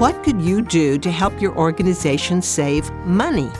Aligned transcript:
What 0.00 0.24
could 0.24 0.40
you 0.40 0.62
do 0.62 0.96
to 0.96 1.10
help 1.10 1.42
your 1.42 1.54
organization 1.58 2.40
save 2.40 2.90
money? 3.04 3.50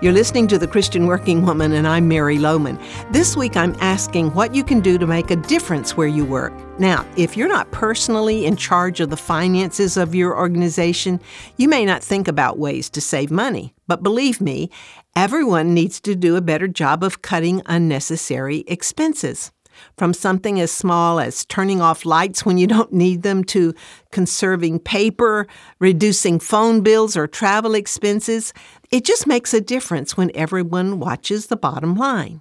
You're 0.00 0.12
listening 0.12 0.46
to 0.46 0.56
The 0.56 0.68
Christian 0.68 1.08
Working 1.08 1.44
Woman, 1.44 1.72
and 1.72 1.84
I'm 1.84 2.06
Mary 2.06 2.38
Lowman. 2.38 2.78
This 3.10 3.36
week, 3.36 3.56
I'm 3.56 3.74
asking 3.80 4.32
what 4.34 4.54
you 4.54 4.62
can 4.62 4.78
do 4.78 4.98
to 4.98 5.06
make 5.08 5.32
a 5.32 5.36
difference 5.36 5.96
where 5.96 6.06
you 6.06 6.24
work. 6.24 6.52
Now, 6.78 7.04
if 7.16 7.36
you're 7.36 7.48
not 7.48 7.72
personally 7.72 8.46
in 8.46 8.54
charge 8.54 9.00
of 9.00 9.10
the 9.10 9.16
finances 9.16 9.96
of 9.96 10.14
your 10.14 10.38
organization, 10.38 11.18
you 11.56 11.68
may 11.68 11.84
not 11.84 12.04
think 12.04 12.28
about 12.28 12.56
ways 12.56 12.88
to 12.90 13.00
save 13.00 13.32
money. 13.32 13.74
But 13.88 14.04
believe 14.04 14.40
me, 14.40 14.70
everyone 15.16 15.74
needs 15.74 16.00
to 16.02 16.14
do 16.14 16.36
a 16.36 16.40
better 16.40 16.68
job 16.68 17.02
of 17.02 17.20
cutting 17.20 17.62
unnecessary 17.66 18.62
expenses 18.68 19.50
from 19.96 20.14
something 20.14 20.60
as 20.60 20.70
small 20.70 21.20
as 21.20 21.44
turning 21.44 21.80
off 21.80 22.04
lights 22.04 22.44
when 22.44 22.58
you 22.58 22.66
don't 22.66 22.92
need 22.92 23.22
them 23.22 23.44
to 23.44 23.74
conserving 24.10 24.80
paper, 24.80 25.46
reducing 25.78 26.38
phone 26.38 26.80
bills 26.82 27.16
or 27.16 27.26
travel 27.26 27.74
expenses. 27.74 28.52
It 28.90 29.04
just 29.04 29.26
makes 29.26 29.54
a 29.54 29.60
difference 29.60 30.16
when 30.16 30.30
everyone 30.34 30.98
watches 30.98 31.46
the 31.46 31.56
bottom 31.56 31.94
line. 31.96 32.40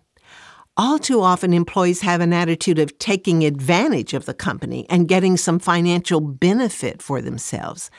All 0.75 0.97
too 0.97 1.21
often, 1.21 1.53
employees 1.53 2.01
have 2.01 2.19
an 2.19 2.33
attitude 2.33 2.79
of 2.79 2.97
taking 2.97 3.45
advantage 3.45 4.15
of 4.15 4.25
the 4.25 4.33
company 4.33 4.88
and 4.89 5.07
getting 5.07 5.38
some 5.38 5.59
financial 5.59 6.19
benefit 6.19 6.99
for 6.99 7.21
themselves. 7.21 7.91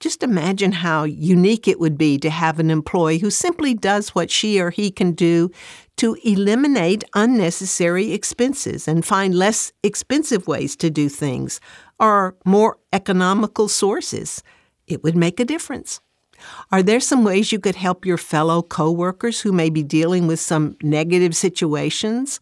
Just 0.00 0.22
imagine 0.22 0.72
how 0.72 1.04
unique 1.04 1.68
it 1.68 1.78
would 1.78 1.98
be 1.98 2.16
to 2.18 2.30
have 2.30 2.58
an 2.58 2.70
employee 2.70 3.18
who 3.18 3.30
simply 3.30 3.74
does 3.74 4.14
what 4.14 4.30
she 4.30 4.58
or 4.58 4.70
he 4.70 4.90
can 4.90 5.12
do 5.12 5.50
to 5.98 6.16
eliminate 6.24 7.04
unnecessary 7.14 8.12
expenses 8.12 8.88
and 8.88 9.04
find 9.04 9.34
less 9.34 9.72
expensive 9.82 10.46
ways 10.46 10.74
to 10.76 10.88
do 10.88 11.10
things 11.10 11.60
or 11.98 12.34
more 12.46 12.78
economical 12.94 13.68
sources. 13.68 14.42
It 14.86 15.04
would 15.04 15.16
make 15.16 15.38
a 15.38 15.44
difference. 15.44 16.00
Are 16.72 16.82
there 16.82 17.00
some 17.00 17.22
ways 17.22 17.52
you 17.52 17.58
could 17.60 17.76
help 17.76 18.06
your 18.06 18.16
fellow 18.16 18.62
coworkers 18.62 19.42
who 19.42 19.52
may 19.52 19.68
be 19.68 19.82
dealing 19.82 20.26
with 20.26 20.40
some 20.40 20.76
negative 20.82 21.36
situations? 21.36 22.40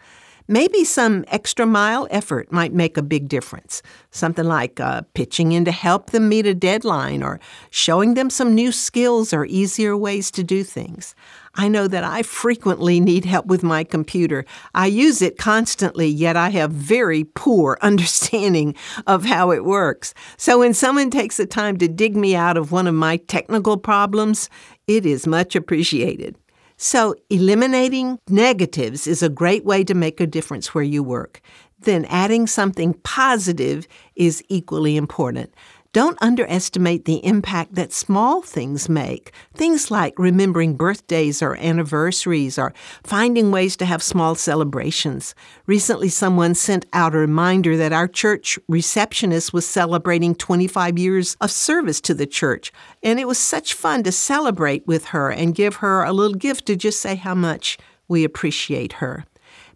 Maybe 0.51 0.83
some 0.83 1.27
extra 1.29 1.67
mile 1.67 2.09
effort 2.11 2.51
might 2.51 2.73
make 2.73 2.97
a 2.97 3.03
big 3.03 3.29
difference. 3.29 3.83
Something 4.11 4.47
like 4.47 4.81
uh, 4.81 5.03
pitching 5.13 5.53
in 5.53 5.67
to 5.67 5.71
help 5.71 6.09
them 6.09 6.31
meet 6.31 6.47
a 6.47 6.55
deadline 6.55 7.23
or 7.23 7.39
showing 7.69 8.15
them 8.15 8.31
some 8.31 8.55
new 8.55 8.73
skills 8.73 9.35
or 9.35 9.45
easier 9.45 9.95
ways 9.95 10.31
to 10.31 10.43
do 10.43 10.65
things. 10.65 11.15
I 11.55 11.69
know 11.69 11.87
that 11.89 12.03
I 12.03 12.23
frequently 12.23 12.99
need 12.99 13.27
help 13.27 13.45
with 13.45 13.63
my 13.63 13.85
computer. 13.85 14.47
I 14.75 14.87
use 14.87 15.21
it 15.21 15.37
constantly, 15.37 16.07
yet 16.07 16.35
I 16.35 16.49
have 16.49 16.73
very 16.73 17.25
poor 17.25 17.77
understanding 17.83 18.75
of 19.07 19.27
how 19.27 19.51
it 19.51 19.67
works. 19.67 20.15
So 20.39 20.61
when 20.61 20.73
someone 20.73 21.11
takes 21.11 21.37
the 21.37 21.45
time 21.45 21.77
to 21.77 21.89
dig 21.89 22.17
me 22.17 22.35
out 22.35 22.57
of 22.57 22.73
one 22.73 22.87
of 22.87 22.95
my 22.95 23.19
technical 23.19 23.77
problems, 23.77 24.49
it 24.87 25.05
is 25.05 25.27
much 25.27 25.55
appreciated. 25.55 26.37
So, 26.81 27.17
eliminating 27.29 28.21
negatives 28.29 29.09
is 29.09 29.21
a 29.21 29.29
great 29.29 29.65
way 29.65 29.83
to 29.83 29.95
make 29.95 30.21
a 30.21 30.29
difference 30.29 30.73
where 30.73 30.85
you 30.85 31.03
work. 31.03 31.41
Then, 31.81 32.05
adding 32.05 32.47
something 32.47 32.95
positive 33.03 33.89
is 34.15 34.45
equally 34.48 34.97
important. 34.97 35.53
Don't 35.94 36.19
underestimate 36.20 37.06
the 37.06 37.25
impact 37.25 37.75
that 37.75 37.94
small 37.94 38.42
things 38.42 38.91
make. 38.91 39.33
Things 39.55 39.91
like 39.91 40.19
remembering 40.19 40.77
birthdays 40.77 41.41
or 41.42 41.56
anniversaries 41.56 42.58
or 42.58 42.75
finding 43.03 43.50
ways 43.50 43.75
to 43.78 43.86
have 43.86 44.03
small 44.03 44.34
celebrations. 44.34 45.34
Recently, 45.64 46.11
someone 46.11 46.55
sent 46.55 46.84
out 46.92 47.14
a 47.14 47.19
reminder 47.19 47.75
that 47.78 47.95
our 47.95 48.06
church 48.06 48.58
receptionist 48.69 49.55
was 49.55 49.67
celebrating 49.67 50.34
25 50.34 50.98
years 50.98 51.39
of 51.41 51.50
service 51.50 52.02
to 52.02 52.12
the 52.12 52.27
church. 52.27 52.70
And 53.02 53.19
it 53.19 53.27
was 53.27 53.39
such 53.39 53.73
fun 53.73 54.02
to 54.02 54.12
celebrate 54.12 54.86
with 54.86 55.06
her 55.06 55.30
and 55.30 55.55
give 55.55 55.77
her 55.77 56.05
a 56.05 56.12
little 56.12 56.36
gift 56.36 56.67
to 56.67 56.77
just 56.77 57.00
say 57.00 57.14
how 57.14 57.34
much 57.34 57.78
we 58.08 58.25
appreciate 58.25 58.95
her. 58.95 59.24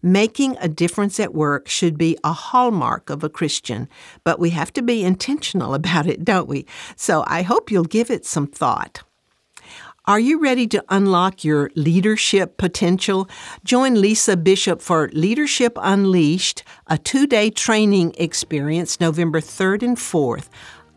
Making 0.03 0.57
a 0.61 0.69
difference 0.69 1.21
at 1.21 1.33
work 1.33 1.69
should 1.69 1.97
be 1.97 2.19
a 2.25 2.33
hallmark 2.33 3.09
of 3.09 3.23
a 3.23 3.29
Christian, 3.29 3.89
but 4.25 4.41
we 4.41 4.51
have 4.51 4.73
to 4.73 4.83
be 4.83 5.05
intentional 5.05 5.75
about 5.81 6.07
it, 6.07 6.25
don't 6.25 6.49
we? 6.49 6.67
So 6.97 7.25
I 7.27 7.43
hope 7.43 7.71
you'll 7.71 7.85
give 7.85 8.11
it 8.11 8.27
some 8.27 8.47
thought. 8.49 9.03
Are 10.05 10.19
you 10.19 10.41
ready 10.41 10.67
to 10.67 10.85
unlock 10.89 11.45
your 11.45 11.71
leadership 11.77 12.57
potential? 12.57 13.29
Join 13.63 14.01
Lisa 14.01 14.37
Bishop 14.37 14.83
for 14.83 15.09
Leadership 15.13 15.79
Unleashed, 15.81 16.65
a 16.89 16.99
two 16.99 17.25
day 17.25 17.51
training 17.51 18.13
experience 18.19 18.99
November 18.99 19.41
3rd 19.41 19.83
and 19.83 19.97
4th. 19.97 20.49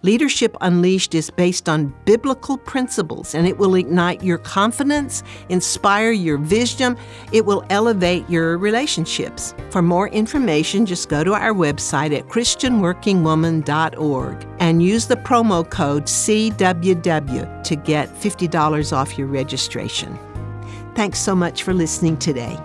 Leadership 0.06 0.56
Unleashed 0.62 1.14
is 1.16 1.32
based 1.32 1.68
on 1.68 1.92
biblical 2.06 2.60
principles 2.60 3.34
and 3.34 3.48
it 3.48 3.58
will 3.58 3.74
ignite 3.74 4.22
your 4.22 4.38
confidence, 4.38 5.24
inspire 5.50 6.12
your 6.12 6.38
vision, 6.38 6.96
it 7.32 7.44
will 7.44 7.66
elevate 7.72 8.30
your 8.30 8.60
relationships. 8.60 9.56
For 9.72 9.82
more 9.82 10.10
information, 10.10 10.86
just 10.86 11.10
go 11.10 11.24
to 11.24 11.34
our 11.34 11.54
website 11.54 12.16
at 12.16 12.28
ChristianWorkingWoman.org 12.28 14.48
and 14.60 14.84
use 14.84 15.08
the 15.08 15.16
promo 15.16 15.68
code 15.68 16.06
CWW 16.06 17.64
to 17.64 17.76
get 17.76 18.08
$50 18.10 18.94
off 18.96 19.18
your 19.18 19.26
registration. 19.26 20.20
Thanks 20.94 21.18
so 21.18 21.34
much 21.34 21.64
for 21.64 21.74
listening 21.74 22.18
today. 22.18 22.60